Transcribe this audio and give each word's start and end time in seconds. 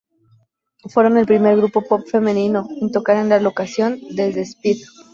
Fueron 0.91 1.15
el 1.19 1.27
primer 1.27 1.55
grupo 1.57 1.83
pop 1.87 2.07
femenino 2.07 2.67
en 2.81 2.91
tocar 2.91 3.17
en 3.17 3.25
esta 3.25 3.39
locación 3.39 3.99
desde 4.15 4.41
Speed. 4.41 4.77